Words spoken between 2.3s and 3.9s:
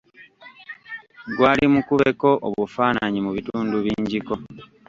obufaananyi mu bitundu